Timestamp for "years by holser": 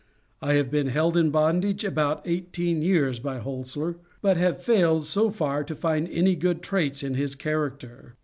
2.81-3.97